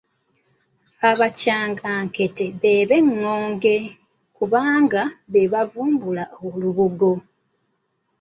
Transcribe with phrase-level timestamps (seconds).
[1.09, 3.75] Abakyanjankete be b’Eŋŋonge
[4.35, 7.11] kubanga be baavumbula olubugo.